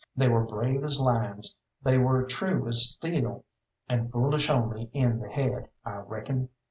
They 0.15 0.27
were 0.27 0.43
brave 0.43 0.83
as 0.83 0.99
lions, 0.99 1.55
they 1.83 1.99
were 1.99 2.23
true 2.25 2.67
as 2.67 2.89
steel, 2.89 3.45
and 3.87 4.11
foolish 4.11 4.49
only 4.49 4.89
in 4.93 5.19
the 5.19 5.29
head, 5.29 5.69
I 5.85 5.97
reckon. 5.97 6.49